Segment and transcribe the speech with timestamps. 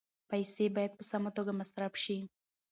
[0.29, 2.19] پیسې باید په سمه توګه مصرف شي.